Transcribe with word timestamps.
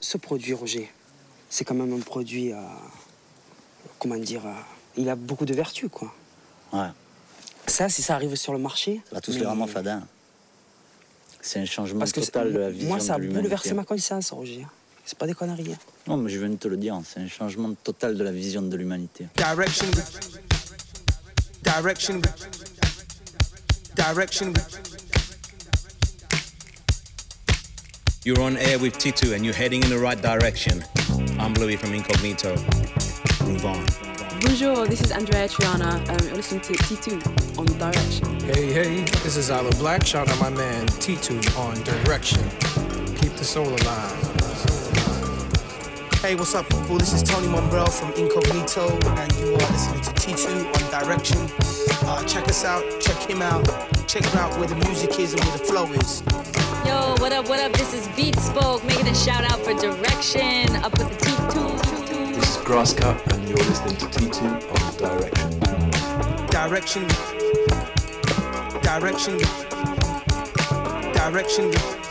ce 0.00 0.18
produit, 0.18 0.52
Roger, 0.54 0.90
c'est 1.48 1.64
quand 1.64 1.74
même 1.74 1.92
un 1.92 2.00
produit, 2.00 2.52
euh, 2.52 2.56
comment 3.98 4.16
dire, 4.16 4.46
euh, 4.46 4.52
il 4.96 5.08
a 5.08 5.16
beaucoup 5.16 5.44
de 5.44 5.54
vertus, 5.54 5.88
quoi. 5.90 6.12
Ouais. 6.72 6.88
Ça, 7.66 7.88
si 7.88 8.02
ça 8.02 8.14
arrive 8.14 8.34
sur 8.36 8.52
le 8.52 8.58
marché. 8.58 9.00
Ça 9.08 9.14
va 9.16 9.20
tous 9.20 9.32
les 9.36 9.46
rendre 9.46 9.66
fadin. 9.66 10.02
C'est 11.40 11.60
un 11.60 11.64
changement 11.64 11.98
Parce 12.00 12.12
que 12.12 12.20
total 12.20 12.52
de 12.52 12.58
la 12.58 12.70
vision 12.70 12.88
moi, 12.88 13.00
ça 13.00 13.14
a 13.14 13.18
bouleversé 13.18 13.74
ma 13.74 13.84
conscience, 13.84 14.30
Roger. 14.30 14.66
C'est 15.04 15.18
pas 15.18 15.26
des 15.26 15.34
conneries. 15.34 15.72
hein. 15.72 15.78
Non, 16.06 16.16
mais 16.16 16.30
je 16.30 16.38
viens 16.38 16.48
de 16.48 16.54
te 16.56 16.68
le 16.68 16.76
dire, 16.76 17.00
c'est 17.04 17.20
un 17.20 17.28
changement 17.28 17.72
total 17.74 18.16
de 18.16 18.22
la 18.22 18.30
vision 18.30 18.62
de 18.62 18.76
l'humanité. 18.76 19.26
Direction. 19.36 19.86
Direction. 21.64 22.20
Direction. 23.96 24.52
You're 28.24 28.40
on 28.40 28.56
air 28.56 28.78
with 28.78 28.98
Titu 28.98 29.34
and 29.34 29.44
you're 29.44 29.52
heading 29.52 29.82
in 29.82 29.90
the 29.90 29.98
right 29.98 30.20
direction. 30.22 30.84
I'm 31.40 31.54
Louis 31.54 31.74
from 31.74 31.92
Incognito. 31.92 32.50
Move 33.44 33.66
on. 33.66 33.84
Bonjour, 34.40 34.86
this 34.86 35.00
is 35.00 35.10
Andreya 35.10 35.50
Triana. 35.50 36.08
Um, 36.08 36.26
you're 36.28 36.36
listening 36.36 36.60
to 36.60 36.72
T2 36.72 37.58
on 37.58 37.66
Direction. 37.80 38.38
Hey, 38.42 38.72
hey, 38.72 39.00
this 39.24 39.36
is 39.36 39.50
Isla 39.50 39.72
Black. 39.72 40.06
Shout 40.06 40.28
out 40.28 40.38
my 40.38 40.50
man 40.50 40.86
T2 40.86 41.58
on 41.58 41.74
Direction. 41.82 42.48
Keep 43.16 43.32
the 43.32 43.44
soul 43.44 43.66
alive. 43.66 44.22
Hey, 46.20 46.36
what's 46.36 46.54
up, 46.54 46.68
people? 46.70 46.98
This 46.98 47.12
is 47.14 47.24
Tony 47.24 47.48
Momrelle 47.48 47.90
from 47.90 48.12
Incognito, 48.12 48.88
and 49.18 49.32
you 49.38 49.54
are 49.54 49.72
listening 49.72 50.00
to 50.00 50.10
T2 50.12 50.66
on 50.76 51.02
Direction. 51.02 51.38
Uh, 52.06 52.22
check 52.22 52.46
us 52.46 52.64
out, 52.64 52.84
check 53.00 53.18
him 53.28 53.42
out, 53.42 53.66
check 54.06 54.24
him 54.24 54.38
out 54.38 54.56
where 54.60 54.68
the 54.68 54.76
music 54.76 55.18
is 55.18 55.34
and 55.34 55.42
where 55.42 55.58
the 55.58 55.64
flow 55.64 55.92
is. 55.94 56.51
Yo, 56.84 57.14
what 57.18 57.32
up, 57.32 57.48
what 57.48 57.60
up? 57.60 57.72
This 57.72 57.94
is 57.94 58.08
Beat 58.16 58.36
Spoke 58.38 58.84
making 58.84 59.06
a 59.06 59.14
shout 59.14 59.44
out 59.44 59.60
for 59.60 59.72
direction. 59.74 60.74
Up 60.76 60.98
with 60.98 61.08
the 61.10 61.26
T2. 61.26 62.34
This 62.34 62.56
is 62.56 62.62
Grasscut, 62.64 63.24
and 63.32 63.48
you're 63.48 63.56
listening 63.58 63.96
to 63.96 64.06
T2 64.06 64.42
on 64.72 64.82
Direction. 64.98 65.60
Direction. 66.48 67.06
Direction. 68.82 69.38
Direction. 71.12 71.70
Money 71.70 72.01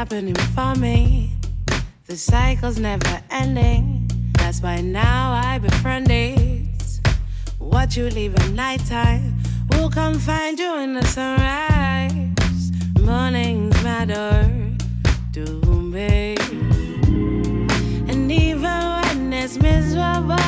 happening 0.00 0.34
for 0.54 0.74
me. 0.74 1.32
The 2.04 2.18
cycle's 2.18 2.78
never 2.78 3.22
ending. 3.30 4.10
That's 4.34 4.60
why 4.60 4.82
now 4.82 5.32
I 5.32 5.56
befriend 5.56 6.10
it. 6.10 7.00
What 7.58 7.96
you 7.96 8.10
leave 8.10 8.34
at 8.34 8.50
nighttime 8.50 9.38
will 9.70 9.88
come 9.88 10.18
find 10.18 10.58
you 10.58 10.76
in 10.80 10.92
the 10.92 11.06
sunrise. 11.06 12.72
Mornings 13.00 13.82
matter 13.82 14.34
to 15.32 15.44
me. 15.94 16.36
And 18.10 18.30
even 18.30 18.78
when 18.96 19.32
it's 19.32 19.56
miserable, 19.56 20.45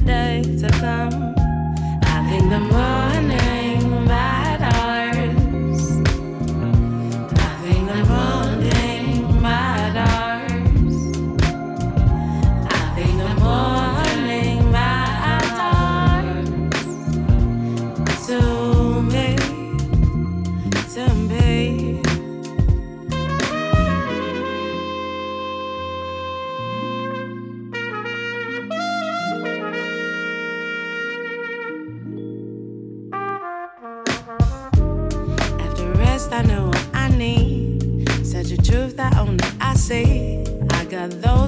for 0.00 0.49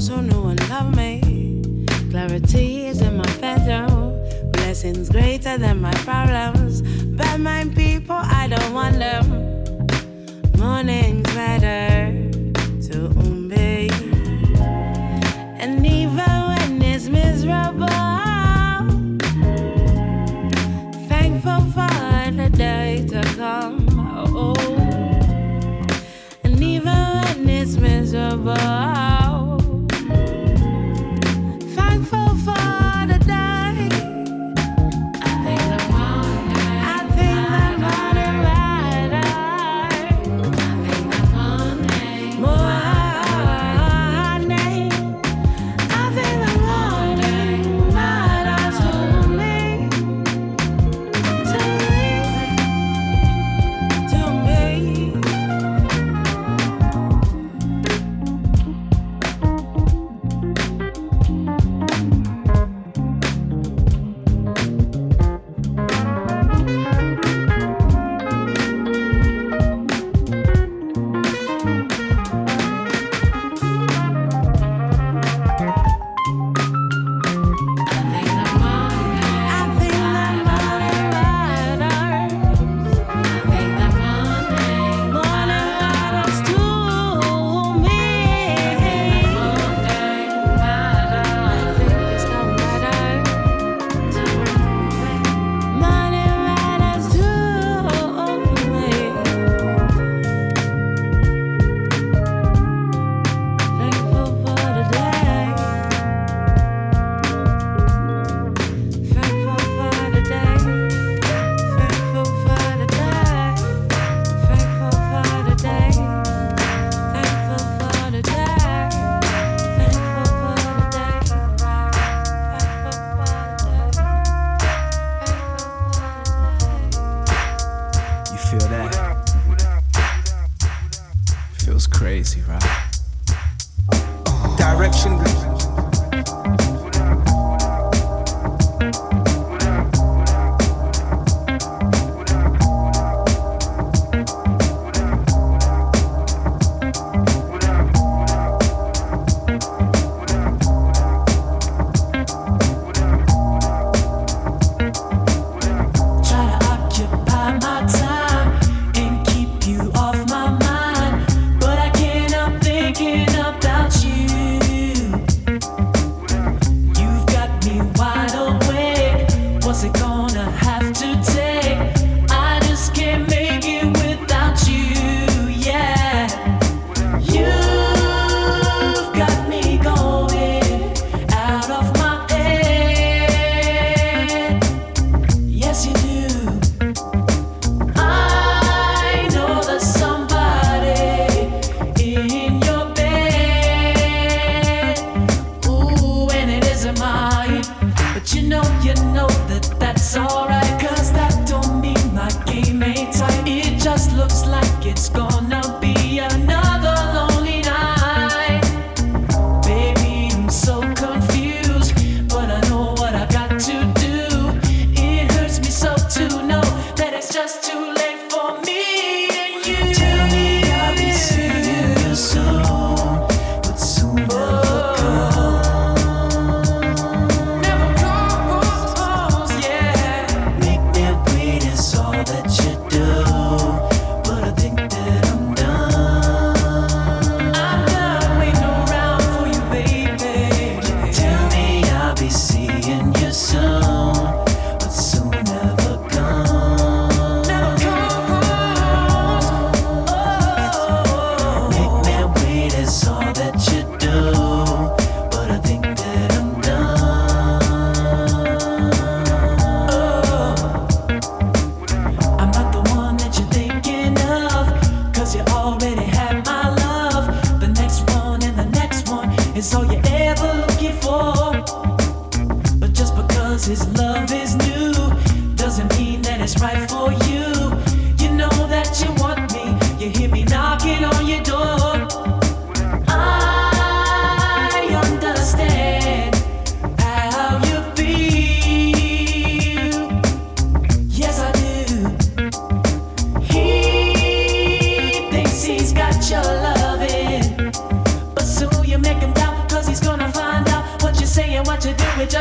those 0.02 0.16
who 0.16 0.22
knew 0.22 0.48
and 0.48 0.68
love 0.68 0.96
me. 0.96 1.20
Clarity 2.10 2.86
is 2.86 3.00
in 3.00 3.16
my 3.16 3.36
bedroom. 3.40 4.18
Blessings 4.52 5.08
greater 5.08 5.58
than 5.58 5.80
my 5.80 5.94
problems. 6.06 6.82
Bad 6.82 7.40
mind 7.40 7.76
people, 7.76 8.16
I 8.16 8.48
don't 8.48 8.72
want 8.72 8.98
them. 8.98 9.51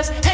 just 0.01 0.30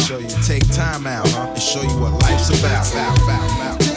show 0.00 0.18
you. 0.18 0.28
Take 0.42 0.66
time 0.72 1.06
out 1.06 1.28
huh? 1.28 1.48
and 1.48 1.62
show 1.62 1.82
you 1.82 1.98
what 2.00 2.12
life's 2.22 2.48
about. 2.58 2.92
Bow, 2.92 3.16
bow, 3.26 3.78
bow. 3.78 3.87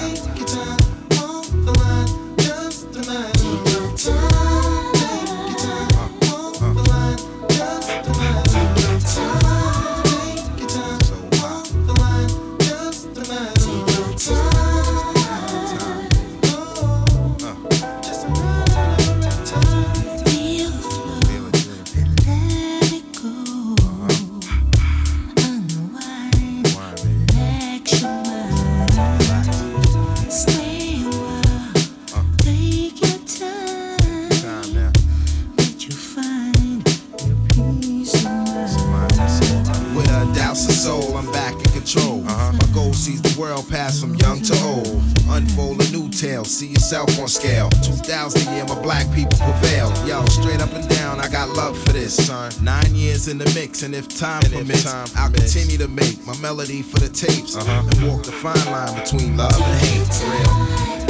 And 53.84 53.96
if 53.96 54.08
time 54.08 54.42
and 54.46 54.54
permits, 54.54 54.84
time 54.84 55.08
I'll 55.16 55.32
continue 55.32 55.78
to 55.78 55.88
make 55.88 56.26
my 56.26 56.38
melody 56.40 56.82
for 56.82 57.00
the 57.00 57.10
tapes 57.10 57.56
uh-huh. 57.56 57.90
and 57.90 58.08
walk 58.08 58.24
the 58.24 58.32
fine 58.32 58.66
line 58.72 59.00
between 59.00 59.38
love 59.38 59.54
and 59.54 59.80
hate. 59.82 60.98
Real. 60.98 61.01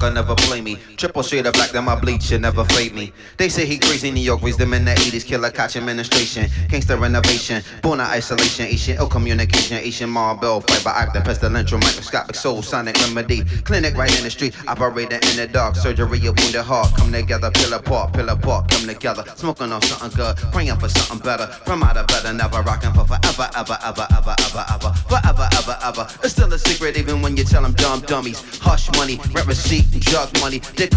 Baka 0.00 0.16
na 0.16 0.24
Triple 1.10 1.22
shade 1.24 1.46
of 1.46 1.54
black, 1.54 1.70
then 1.70 1.82
my 1.86 1.98
bleach 1.98 2.22
should 2.22 2.40
never 2.40 2.64
fade 2.66 2.94
me. 2.94 3.12
They 3.36 3.48
say 3.48 3.66
he 3.66 3.78
crazy, 3.78 4.12
New 4.12 4.20
York 4.20 4.42
raised 4.42 4.60
them 4.60 4.72
in 4.74 4.84
the 4.84 4.92
80s. 4.92 5.26
Killer 5.26 5.50
catch 5.50 5.74
administration. 5.74 6.48
Gangster 6.68 6.96
renovation. 6.96 7.64
Born 7.82 7.98
out 7.98 8.10
isolation. 8.10 8.66
Asian 8.66 8.96
ill 8.96 9.08
communication. 9.08 9.78
Asian 9.78 10.08
marble. 10.08 10.60
Fiber 10.60 10.90
acting. 10.90 11.22
Pestilential 11.22 11.80
microscopic 11.80 12.36
soul. 12.36 12.62
Sonic 12.62 12.96
remedy. 13.00 13.42
Clinic 13.64 13.96
right 13.96 14.16
in 14.18 14.22
the 14.22 14.30
street. 14.30 14.54
Operating 14.68 15.18
in 15.30 15.36
the 15.36 15.48
dark. 15.52 15.74
Surgery 15.74 16.24
of 16.28 16.38
wounded 16.38 16.62
heart. 16.62 16.94
Come 16.96 17.10
together. 17.10 17.50
Pill 17.50 17.72
apart. 17.72 18.12
Pill 18.12 18.28
apart. 18.28 18.70
Come 18.70 18.86
together. 18.86 19.24
Smoking 19.34 19.72
on 19.72 19.82
something 19.82 20.16
good. 20.16 20.36
Praying 20.52 20.76
for 20.76 20.88
something 20.88 21.18
better. 21.24 21.48
From 21.66 21.82
out 21.82 21.96
of 21.96 22.06
better. 22.06 22.32
Never 22.32 22.62
rocking 22.62 22.92
for 22.92 23.04
forever, 23.04 23.50
ever, 23.56 23.78
ever, 23.82 24.06
ever, 24.12 24.34
ever, 24.38 24.64
ever. 24.70 24.92
Forever, 25.08 25.48
ever, 25.58 25.76
ever. 25.82 26.06
It's 26.22 26.34
still 26.34 26.52
a 26.52 26.58
secret 26.58 26.96
even 26.96 27.20
when 27.20 27.36
you 27.36 27.42
tell 27.42 27.62
them 27.62 27.72
dumb 27.72 27.98
dummies. 28.02 28.58
Hush 28.60 28.88
money. 28.92 29.18
Rent 29.32 29.48
receipt 29.48 29.90
drug 29.98 30.30
money. 30.40 30.60
They 30.76 30.86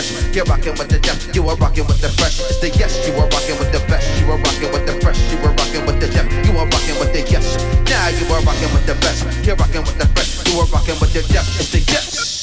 fresh, 0.00 0.34
you're 0.34 0.44
rocking 0.44 0.72
with 0.72 0.88
the 0.88 0.98
depth, 0.98 1.34
you 1.34 1.48
are 1.48 1.56
rocking 1.56 1.86
with 1.86 2.00
the 2.00 2.08
fresh. 2.08 2.40
It's 2.40 2.58
the 2.58 2.68
yes, 2.70 3.06
you 3.06 3.14
are 3.14 3.28
rocking 3.28 3.58
with 3.58 3.72
the 3.72 3.80
best, 3.88 4.08
you 4.20 4.30
are 4.30 4.38
rocking 4.38 4.72
with 4.72 4.86
the 4.86 5.00
fresh, 5.00 5.20
you 5.30 5.38
are 5.38 5.52
rocking 5.52 5.86
with 5.86 6.00
the 6.00 6.08
depth, 6.08 6.32
you 6.46 6.52
are 6.58 6.66
rocking 6.66 6.98
with 6.98 7.12
the 7.12 7.22
yes. 7.30 7.56
Now 7.88 8.08
you 8.08 8.26
are 8.32 8.42
rocking 8.42 8.72
with 8.72 8.86
the 8.86 8.94
best, 9.00 9.24
you're 9.46 9.56
rocking 9.56 9.82
with 9.82 9.98
the 9.98 10.06
fresh, 10.06 10.46
you 10.48 10.60
are 10.60 10.66
rocking 10.66 10.98
with 11.00 11.12
the 11.12 11.22
depth. 11.32 11.60
It's 11.60 11.70
the 11.72 11.80
yes. 11.92 12.40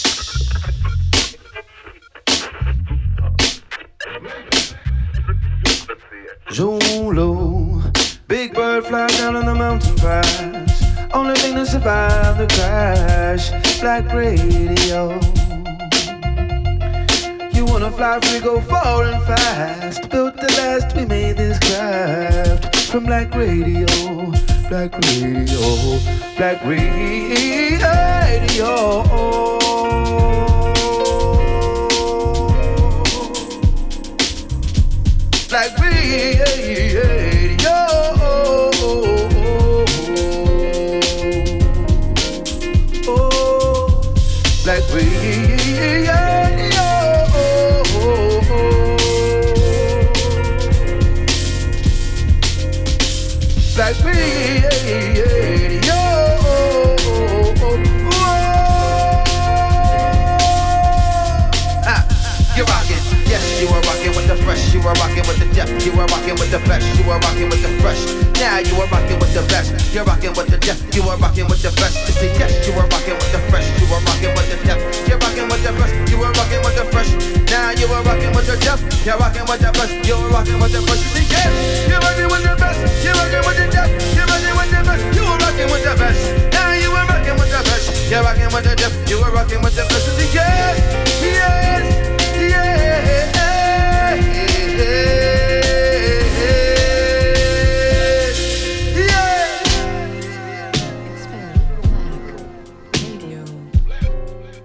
Zulu. 6.52 7.82
Big 8.28 8.54
bird 8.54 8.86
fly 8.86 9.08
down 9.08 9.36
on 9.36 9.46
the 9.46 9.56
mountain 9.56 9.96
pass. 9.98 10.84
Only 11.14 11.36
thing 11.36 11.56
to 11.56 11.66
survive 11.66 12.38
the 12.38 12.48
crash. 12.48 13.52
Black 13.80 14.12
radio. 14.14 15.37
Fly 17.98 18.20
free, 18.20 18.40
go 18.42 18.62
far 18.62 19.06
and 19.06 19.24
fast. 19.26 20.08
Built 20.12 20.36
the 20.36 20.46
last, 20.60 20.96
we 20.96 21.04
made 21.04 21.36
this 21.36 21.58
craft. 21.58 22.76
From 22.92 23.06
Black 23.06 23.34
Radio, 23.34 23.88
Black 24.70 24.94
Radio, 24.94 25.98
Black 26.38 26.64
Radio. 26.64 27.58
Black 35.50 35.80
Radio. 35.80 37.27
Are 64.88 64.96
rocking 65.04 65.28
with 65.28 65.36
the 65.44 65.48
depth, 65.52 65.84
you 65.84 65.92
are 66.00 66.08
rocking 66.08 66.40
with 66.40 66.48
the 66.48 66.64
best, 66.64 66.88
you 66.96 67.04
are 67.12 67.20
rocking 67.20 67.52
with 67.52 67.60
the 67.60 67.68
fresh. 67.84 68.00
Now 68.40 68.64
you 68.64 68.72
are 68.80 68.88
rocking 68.88 69.20
with 69.20 69.34
the 69.36 69.44
best, 69.52 69.76
you're 69.92 70.08
rocking 70.08 70.32
with 70.32 70.48
the 70.48 70.58
depth, 70.64 70.80
you 70.96 71.04
are 71.04 71.20
rocking 71.20 71.44
with 71.52 71.60
the 71.60 71.76
best. 71.76 72.08
It's 72.08 72.16
the 72.24 72.32
yes, 72.40 72.56
you 72.64 72.72
are 72.80 72.88
rocking 72.88 73.20
with 73.20 73.32
the 73.36 73.42
fresh, 73.52 73.68
you 73.84 73.88
are 73.92 74.00
rocking 74.08 74.32
with 74.32 74.48
the 74.48 74.58
depth, 74.64 74.80
you're 75.04 75.20
rocking 75.20 75.48
with 75.52 75.60
the 75.60 75.76
best, 75.76 75.92
you 76.08 76.18
are 76.24 76.32
rocking 76.32 76.64
with 76.64 76.76
the 76.80 76.86
fresh. 76.88 77.12
Now 77.52 77.76
you 77.76 77.88
are 77.92 78.04
rocking 78.08 78.32
with 78.32 78.48
the 78.48 78.56
depth, 78.64 78.84
you're 79.04 79.20
rocking 79.20 79.44
with 79.44 79.60
the 79.60 79.72
best, 79.76 79.92
you 80.08 80.16
are 80.16 80.32
rocking 80.32 80.60
with 80.64 80.72
the 80.72 80.82
fresh. 80.88 81.04
It's 81.04 81.14
the 81.20 81.24
yes, 81.36 81.52
you're 81.92 82.00
rocking 82.00 82.30
with 82.32 82.44
the 82.48 82.56
best, 82.56 82.80
you're 83.04 83.12
rocking 83.20 83.44
with 83.44 83.58
the 83.60 83.68
depth, 83.68 83.92
you're 84.16 84.24
rocking 84.24 84.56
with 84.56 84.72
the 84.72 84.82
best, 84.88 85.04
you 85.12 85.24
are 85.28 85.40
rocking 85.44 85.68
with 85.68 85.84
the 85.84 85.94
best. 86.00 86.22
Now 86.56 86.72
you 86.80 86.90
are 86.96 87.08
rocking 87.12 87.36
with 87.36 87.52
the 87.52 87.60
best, 87.60 87.92
you're 88.08 88.24
rocking 88.24 88.52
with 88.56 88.64
the 88.64 88.74
depth, 88.80 88.96
you 89.12 89.20
are 89.20 89.34
rocking 89.36 89.60
with 89.60 89.76
the 89.76 89.84
best. 89.92 90.08
The 90.16 90.26
yes, 90.32 90.80
yes, 91.20 91.84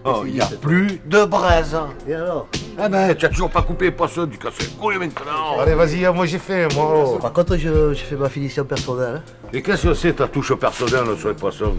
Oh, 0.04 0.22
il 0.26 0.34
n'y 0.34 0.40
a 0.40 0.46
plus 0.60 1.00
de 1.04 1.24
braise. 1.24 1.76
Et 2.08 2.14
alors 2.14 2.48
Ah 2.78 2.88
ben, 2.88 3.14
tu 3.14 3.24
as 3.24 3.28
toujours 3.28 3.50
pas 3.50 3.62
coupé 3.62 3.86
les 3.86 3.90
poissons 3.92 4.24
du 4.24 4.36
casse 4.36 4.54
couille 4.80 4.98
maintenant. 4.98 5.60
Allez, 5.60 5.74
vas-y, 5.74 6.04
moi 6.12 6.26
j'ai 6.26 6.38
fait, 6.38 6.72
moi. 6.74 7.18
Par 7.20 7.32
contre, 7.32 7.56
je, 7.56 7.94
je 7.94 8.00
fais 8.02 8.16
ma 8.16 8.28
finition 8.28 8.64
personnelle. 8.64 9.22
Et 9.52 9.62
qu'est-ce 9.62 9.84
que 9.88 9.94
c'est 9.94 10.14
ta 10.14 10.26
touche 10.26 10.54
personnelle 10.54 11.16
sur 11.18 11.28
les 11.28 11.34
poissons 11.34 11.76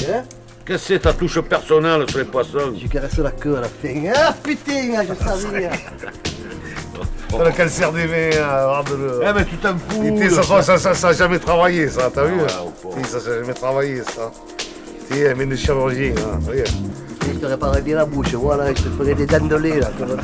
Hein? 0.00 0.22
Qu'est-ce 0.64 0.88
que 0.88 0.94
c'est 0.94 0.98
ta 0.98 1.12
touche 1.12 1.40
personnelle 1.42 2.08
sur 2.10 2.18
les 2.18 2.24
poissons 2.24 2.74
Je 2.76 2.88
caresse 2.88 3.18
la 3.18 3.30
queue 3.30 3.56
à 3.56 3.60
la 3.60 3.68
fin. 3.68 4.12
Ah 4.14 4.34
putain, 4.42 5.04
je 5.08 5.14
savais. 5.24 5.70
Oh. 7.32 7.38
Le 7.44 7.50
cancer 7.56 7.92
des 7.92 8.06
mains, 8.06 8.36
euh, 8.36 8.68
regarde-le. 8.68 9.20
Eh 9.22 9.32
ben, 9.32 9.44
tu 9.44 9.56
t'en 9.56 9.76
fous. 9.76 10.18
Ça, 10.30 10.42
ça, 10.42 10.62
ça, 10.62 10.78
ça, 10.78 10.94
ça 10.94 11.08
a 11.08 11.12
jamais 11.12 11.38
travaillé, 11.38 11.88
ça, 11.88 12.10
t'as 12.12 12.24
vu 12.24 12.40
hein 12.40 12.46
Ça, 13.04 13.20
ça 13.20 13.30
a 13.30 13.34
jamais 13.42 13.54
travaillé, 13.54 14.02
ça. 14.02 14.30
Tu 15.08 15.14
sais, 15.14 15.34
mine 15.34 15.50
de 15.50 15.56
chirurgien, 15.56 16.14
hein, 16.18 16.40
est. 16.52 16.66
Je 17.32 17.38
te 17.38 17.46
réparerai 17.46 17.82
bien 17.82 17.96
la 17.96 18.04
bouche, 18.06 18.34
voilà, 18.34 18.68
je 18.74 18.82
te 18.82 18.88
ferai 18.88 19.14
des 19.14 19.26
dents 19.26 19.46
de 19.46 19.56
lait, 19.56 19.80
là. 19.80 19.90
comme 19.98 20.08
ça. 20.08 20.16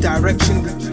Direction. 0.00 0.89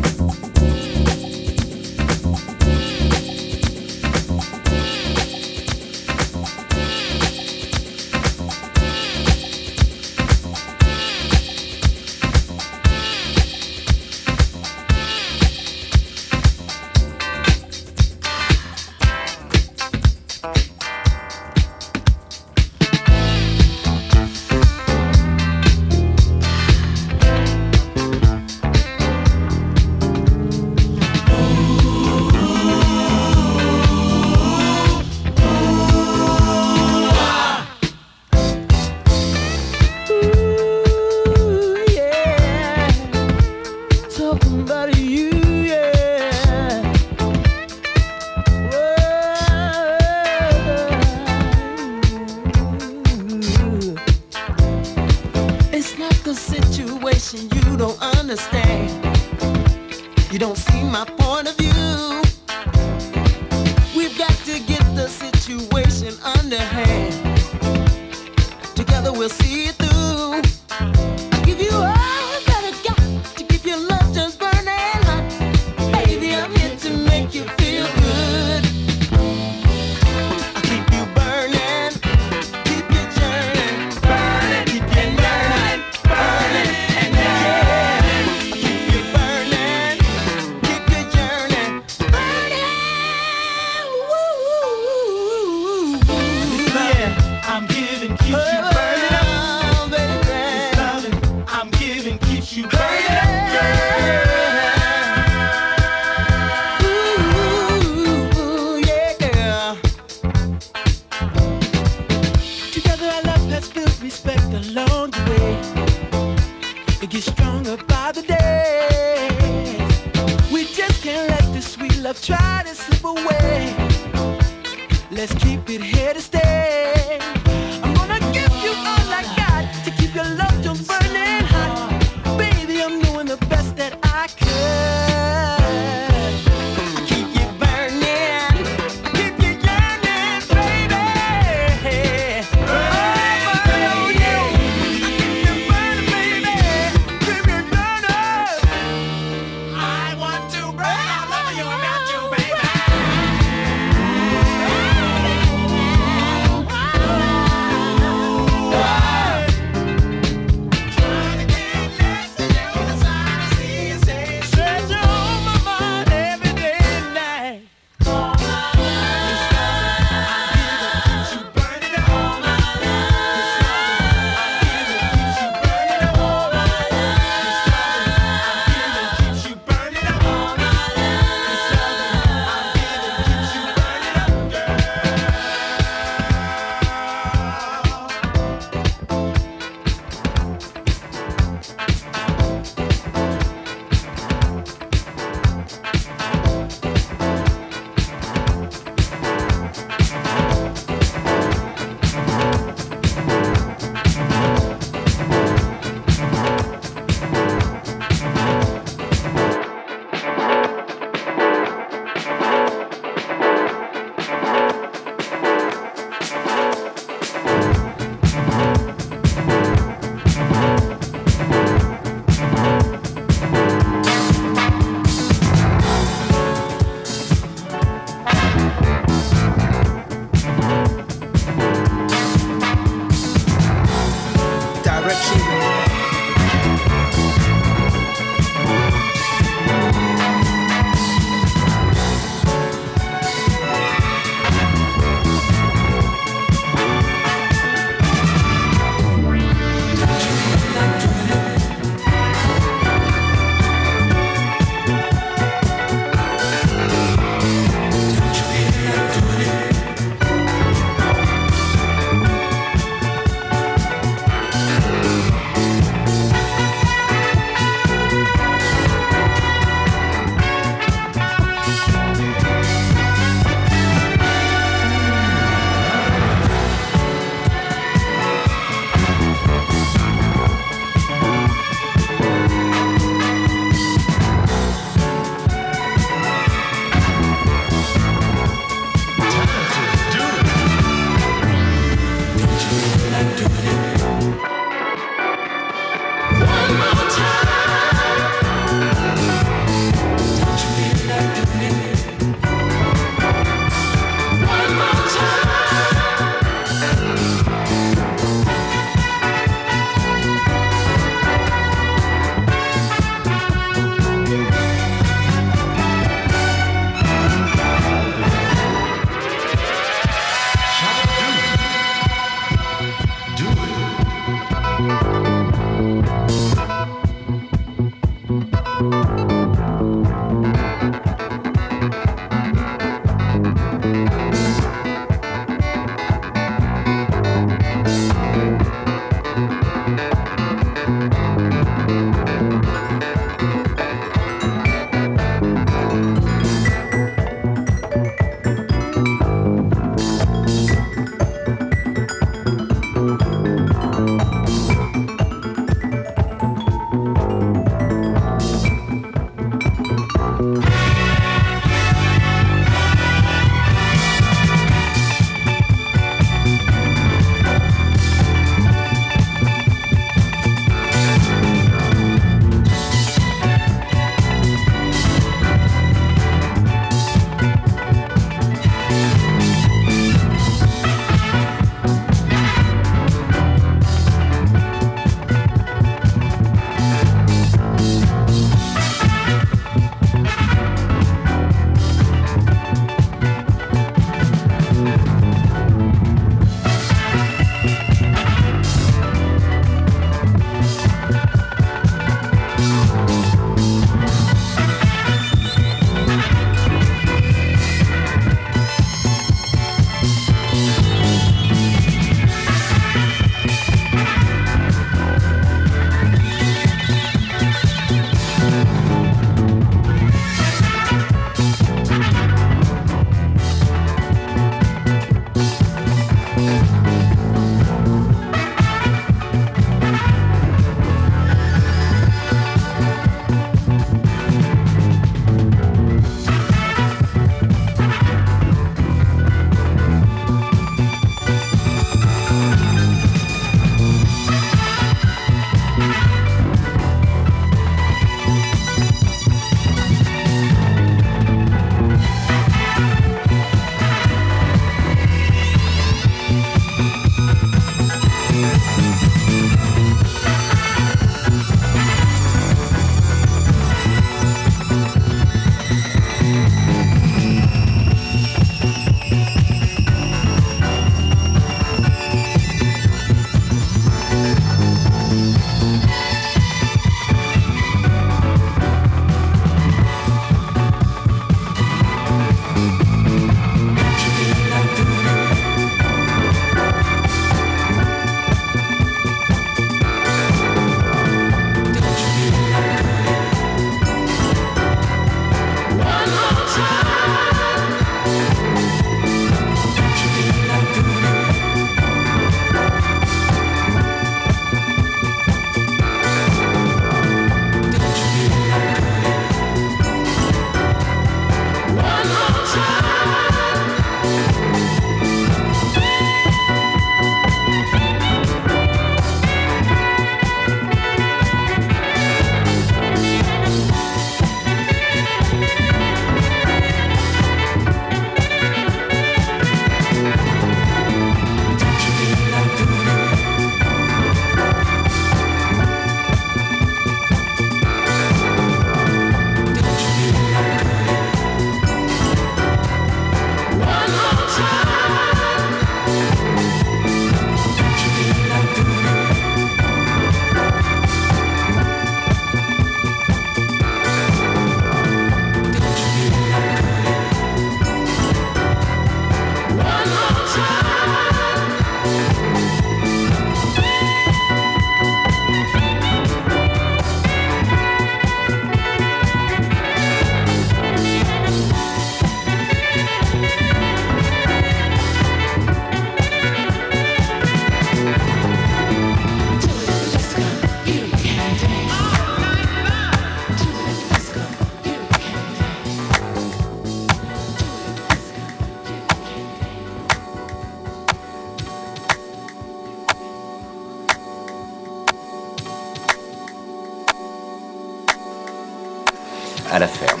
À 599.52 599.58
la 599.58 599.66
ferme. 599.66 600.00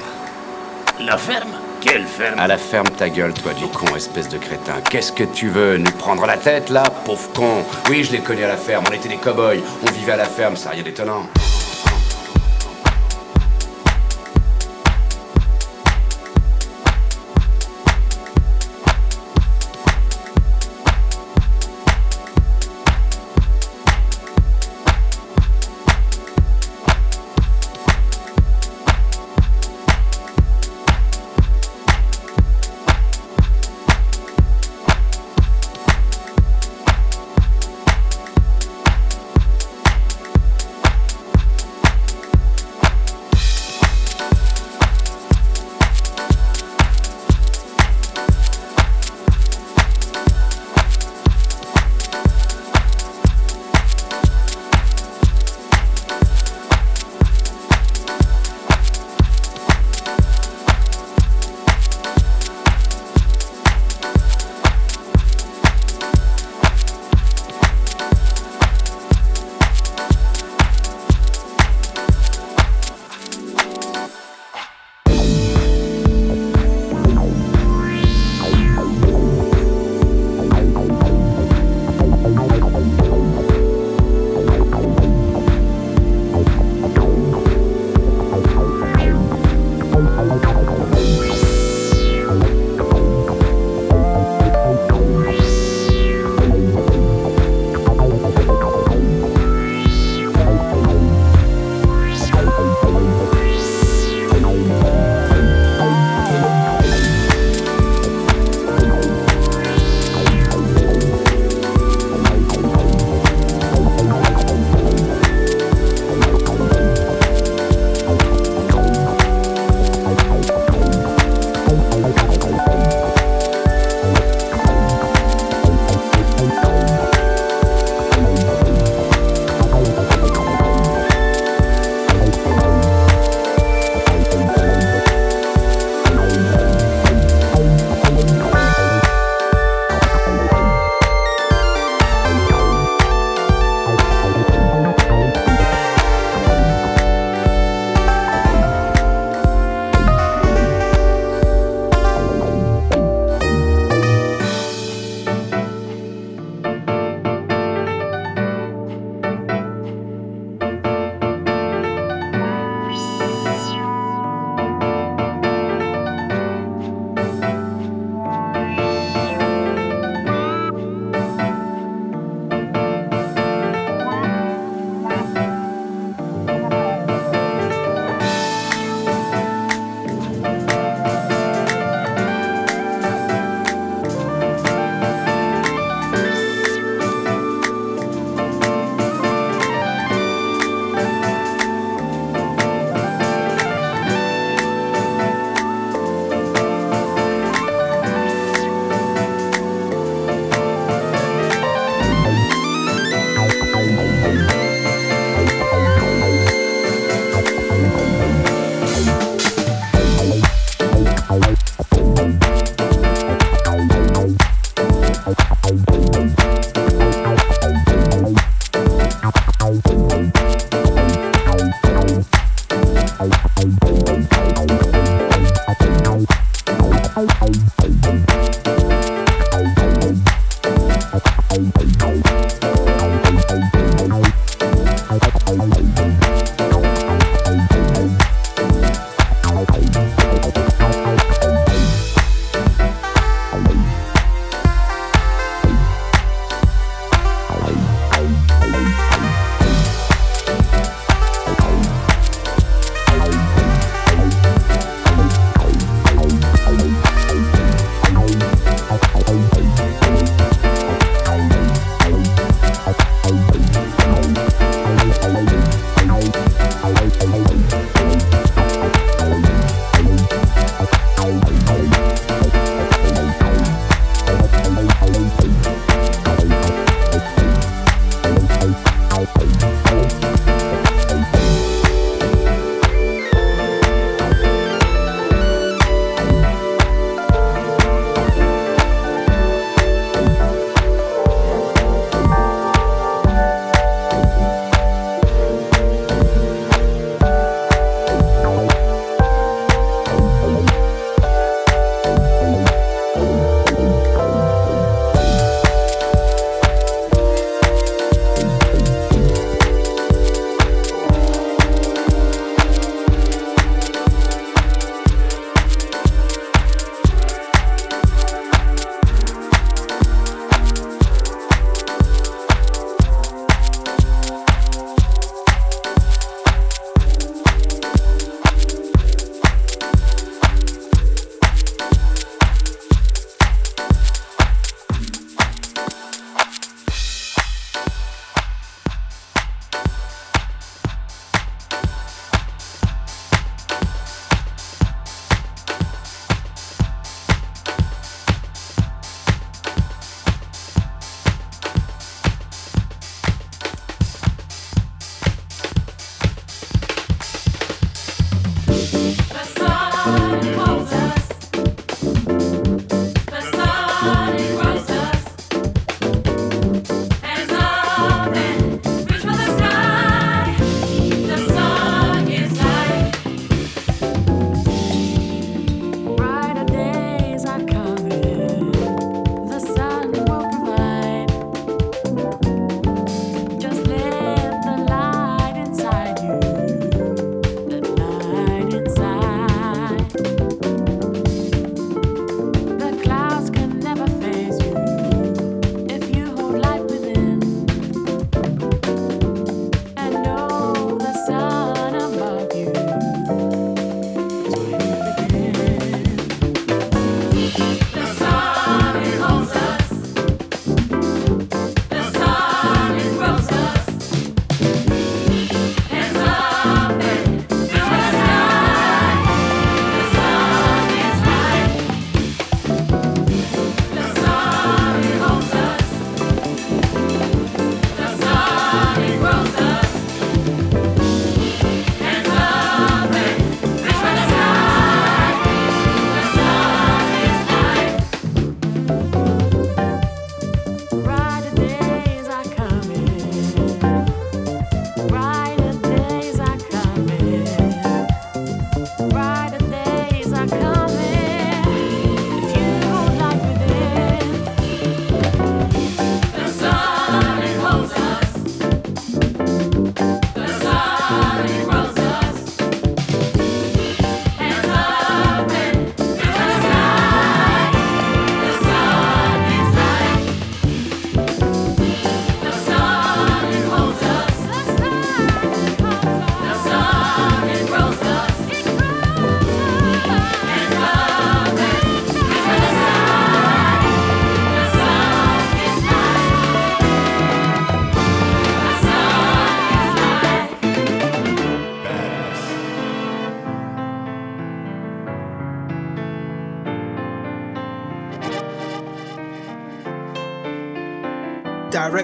La 1.00 1.18
ferme? 1.18 1.50
Quelle 1.80 2.06
ferme? 2.06 2.38
À 2.38 2.46
la 2.46 2.56
ferme 2.56 2.88
ta 2.90 3.08
gueule, 3.08 3.34
toi, 3.34 3.52
du 3.52 3.66
con, 3.66 3.96
espèce 3.96 4.28
de 4.28 4.38
crétin. 4.38 4.74
Qu'est-ce 4.88 5.10
que 5.10 5.24
tu 5.24 5.48
veux 5.48 5.76
Nous 5.76 5.90
prendre 5.90 6.24
la 6.24 6.36
tête, 6.36 6.70
là 6.70 6.84
Pauvre 7.04 7.28
con? 7.32 7.64
Oui, 7.88 8.04
je 8.04 8.12
les 8.12 8.20
connais 8.20 8.44
à 8.44 8.48
la 8.48 8.56
ferme. 8.56 8.84
On 8.88 8.94
était 8.94 9.08
des 9.08 9.16
cow-boys. 9.16 9.60
On 9.82 9.90
vivait 9.90 10.12
à 10.12 10.16
la 10.16 10.26
ferme, 10.26 10.56
ça, 10.56 10.70
rien 10.70 10.84
d'étonnant. 10.84 11.26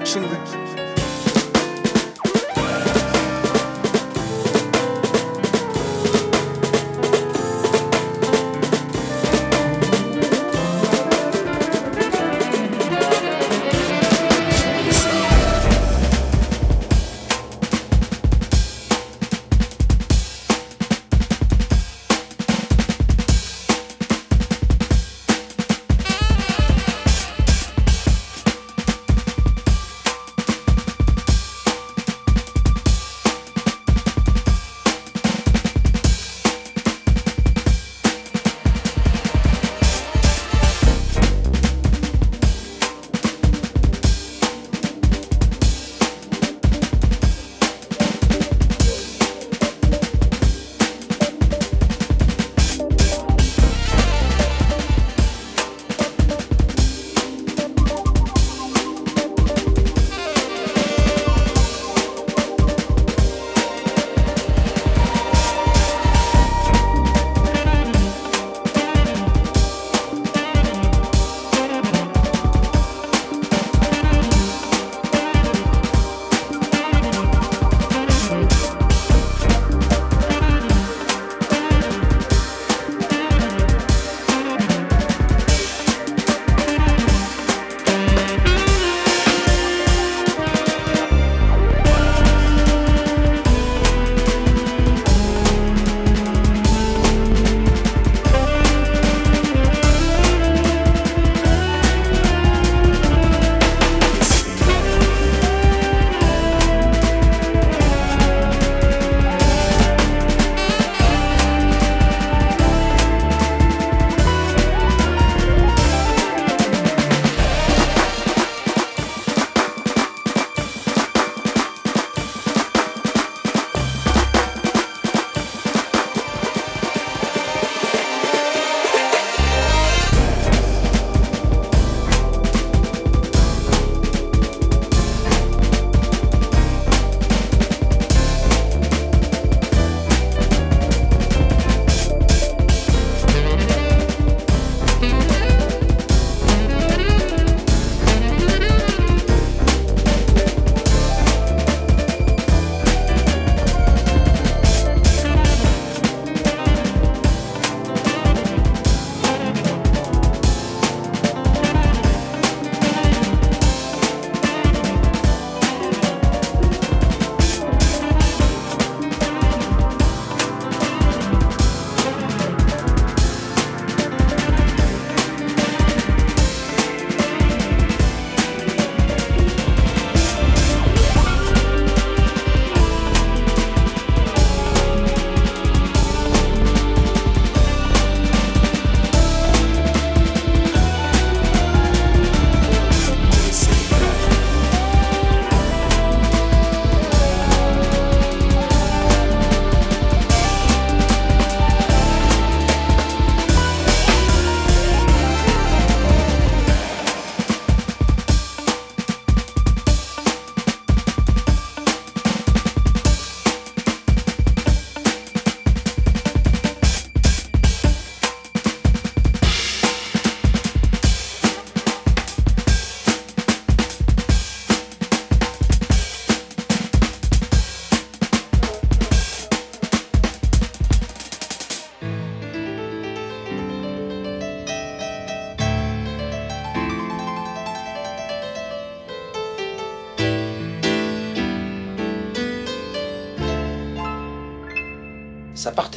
Direction. 0.07 0.56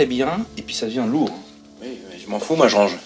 Bien 0.06 0.46
et 0.58 0.62
puis 0.62 0.76
ça 0.76 0.86
devient 0.86 1.06
lourd. 1.08 1.32
Oui, 1.82 2.00
je 2.24 2.30
m'en 2.30 2.40
fous, 2.40 2.56
moi 2.56 2.68
je 2.68 2.76
range. 2.76 2.98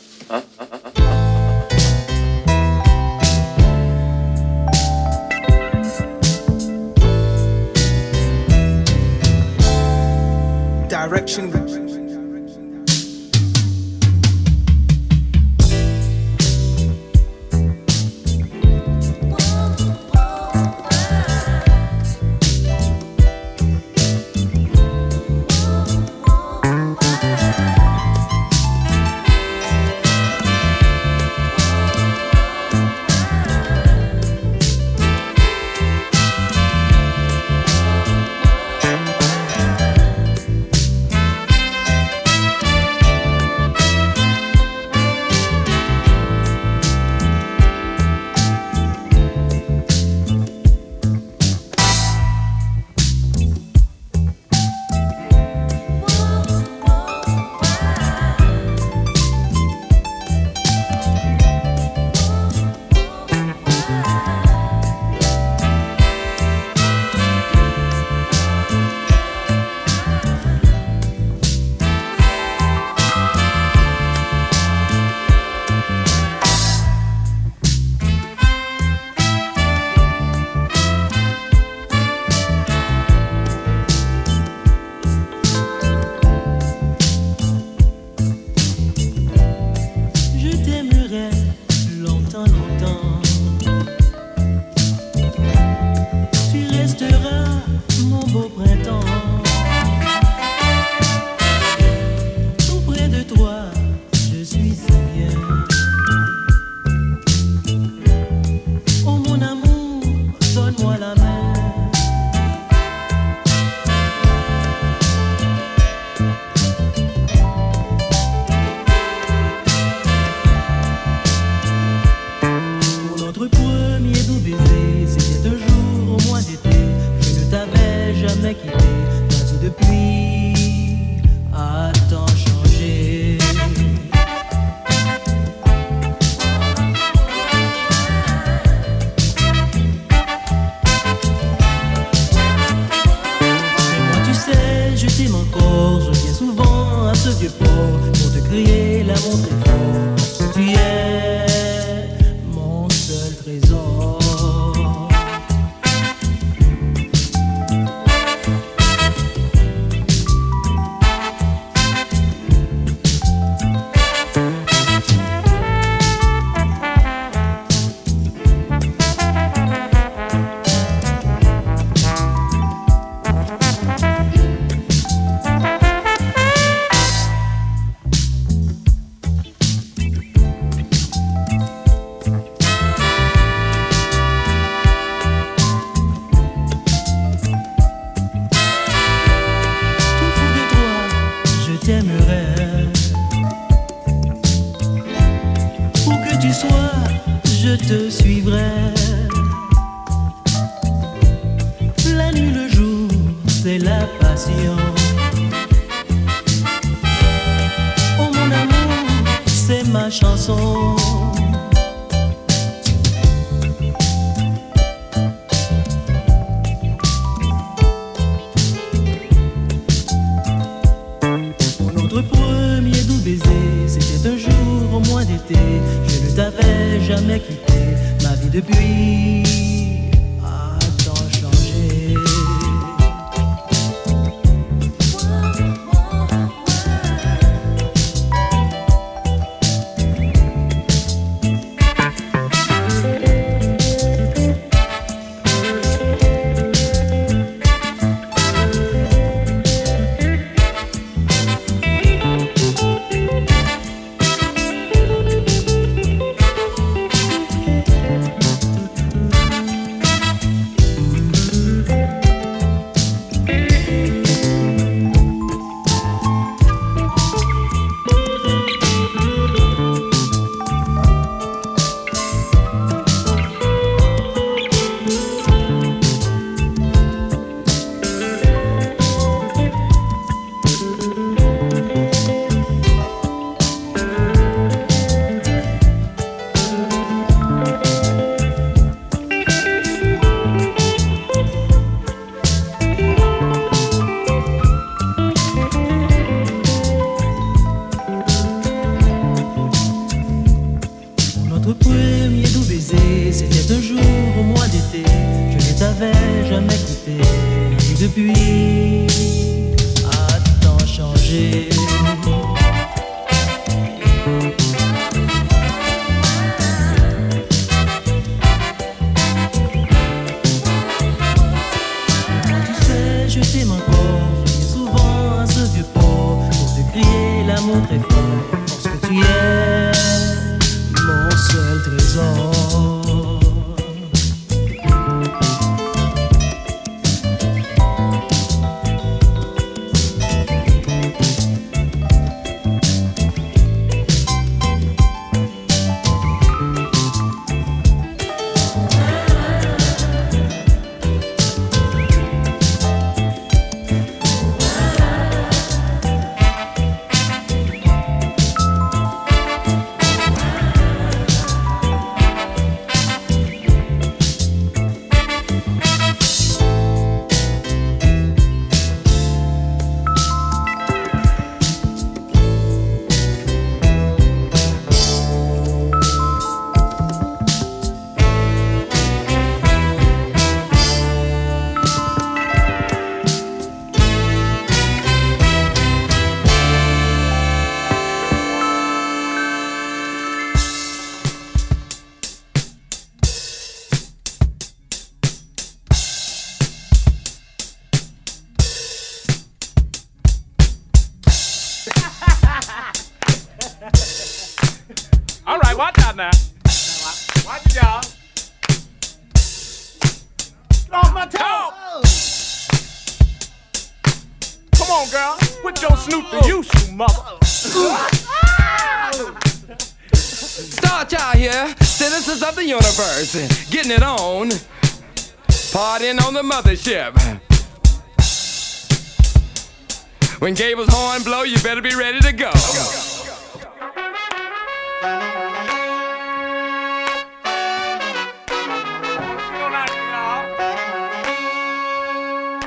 When 430.40 430.54
Gabriel's 430.54 430.90
horn 430.92 431.24
blow, 431.24 431.44
you 431.44 431.58
better 431.60 431.82
be 431.82 431.96
ready 431.96 432.20
to 432.20 432.34
go. 432.34 432.52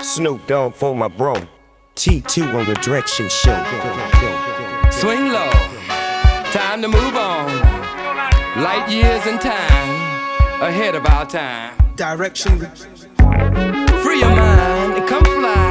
Snoop 0.01 0.47
Dogg 0.47 0.75
for 0.75 0.97
my 0.97 1.09
bro. 1.09 1.35
T2 1.97 2.55
on 2.55 2.65
the 2.65 2.75
direction 2.77 3.29
show. 3.29 3.53
Swing 4.91 5.29
low. 5.29 5.51
Time 6.53 6.81
to 6.81 6.89
move 6.89 7.17
on. 7.17 7.49
Light 8.63 8.89
years 8.89 9.27
and 9.27 9.39
time 9.39 10.63
ahead 10.63 10.95
of 10.95 11.05
our 11.05 11.27
time. 11.27 11.77
Direction. 11.97 12.67
Your 14.19 14.31
mind. 14.31 14.97
And 14.97 15.07
come 15.07 15.23
fly 15.25 15.66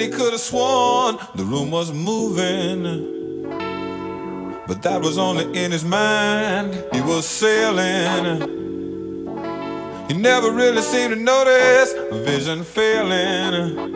He 0.00 0.08
could 0.08 0.32
have 0.32 0.40
sworn 0.40 1.18
the 1.34 1.44
room 1.44 1.70
was 1.70 1.92
moving. 1.92 2.82
But 4.66 4.82
that 4.82 5.02
was 5.02 5.18
only 5.18 5.44
in 5.56 5.70
his 5.70 5.84
mind. 5.84 6.74
He 6.92 7.00
was 7.00 7.26
sailing. 7.26 8.40
He 10.08 10.14
never 10.14 10.50
really 10.50 10.82
seemed 10.82 11.14
to 11.14 11.20
notice 11.20 11.94
a 11.94 12.24
vision 12.24 12.64
failing. 12.64 13.94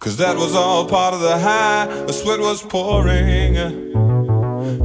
Cause 0.00 0.16
that 0.16 0.36
was 0.36 0.54
all 0.54 0.88
part 0.88 1.14
of 1.14 1.20
the 1.20 1.38
high. 1.38 1.86
The 2.06 2.12
sweat 2.12 2.40
was 2.40 2.62
pouring. 2.62 3.54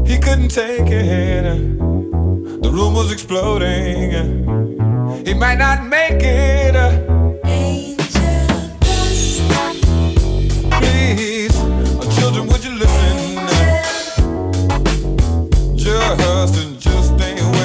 He 0.06 0.18
couldn't 0.18 0.50
take 0.50 0.90
it. 0.90 1.44
The 2.64 2.70
room 2.70 2.94
was 2.94 3.12
exploding. 3.12 4.12
He 5.26 5.34
might 5.34 5.58
not 5.58 5.86
make 5.86 6.22
it. 6.22 7.13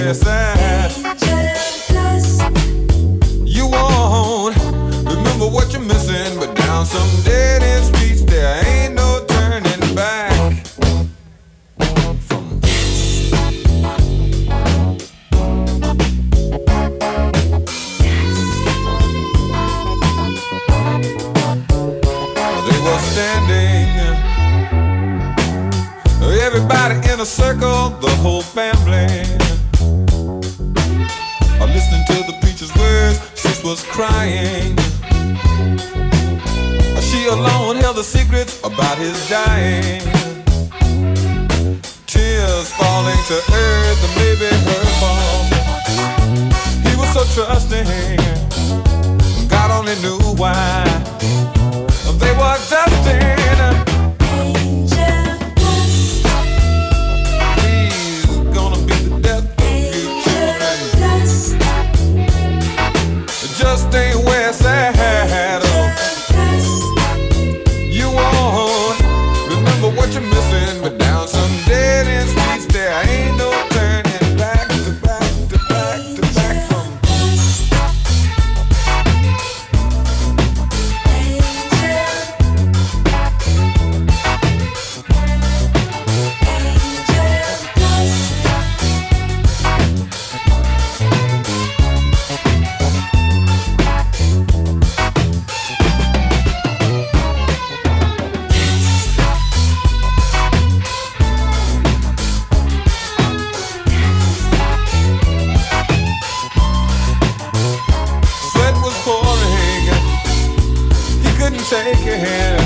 Ain't 0.08 0.57
it. 111.72 112.58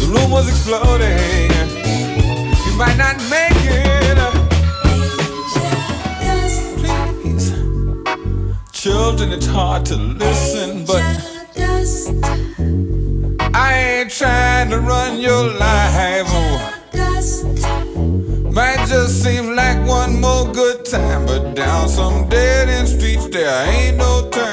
The 0.00 0.06
room 0.08 0.30
was 0.30 0.48
exploding. 0.48 1.50
He 2.64 2.76
might 2.76 2.96
not 2.96 3.16
make 3.28 3.52
it. 3.64 4.18
Please, 6.78 7.52
children, 8.72 9.32
it's 9.32 9.46
hard 9.46 9.84
to 9.86 9.96
listen, 9.96 10.84
but 10.86 11.02
I 13.54 13.74
ain't 13.74 14.10
trying 14.10 14.70
to 14.70 14.80
run 14.80 15.18
your 15.18 15.44
life. 15.58 15.82
Might 18.52 18.86
just 18.86 19.22
seem 19.22 19.54
like 19.54 19.86
one 19.86 20.20
more 20.20 20.50
good 20.52 20.84
time, 20.84 21.26
but 21.26 21.54
down 21.54 21.88
some 21.88 22.28
dead 22.28 22.68
end 22.68 22.86
streets 22.88 23.26
there 23.28 23.66
ain't 23.66 23.96
no 23.96 24.28
turning 24.30 24.51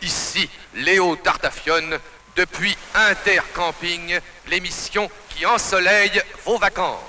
ici, 0.00 0.48
Léo 0.74 1.16
Tartafione, 1.16 1.98
depuis 2.36 2.76
Intercamping, 2.94 4.18
l'émission 4.48 5.10
qui 5.28 5.44
ensoleille 5.44 6.22
vos 6.44 6.58
vacances. 6.58 7.00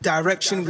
Direction. 0.00 0.64